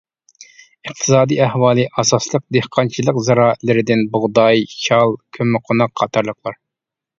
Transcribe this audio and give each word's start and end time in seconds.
ئىقتىسادىي 0.87 1.41
ئەھۋالى 1.47 1.85
ئاساسلىق 1.89 2.45
دېھقانچىلىق 2.57 3.21
زىرائەتلىرىدىن 3.29 4.03
بۇغداي، 4.17 4.67
شال، 4.75 5.17
كۆممىقوناق 5.39 5.97
قاتارلىقلار. 6.05 6.61